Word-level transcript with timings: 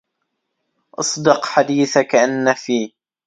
اصدق 0.99 1.45
حديثك 1.45 2.15
إن 2.15 2.53
في 2.53 2.91